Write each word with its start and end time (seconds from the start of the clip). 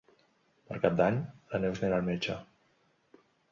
Per 0.69 0.77
Cap 0.85 0.95
d'Any 1.01 1.19
na 1.19 1.61
Neus 1.67 1.83
anirà 1.85 2.01
al 2.01 2.09
metge. 2.11 2.41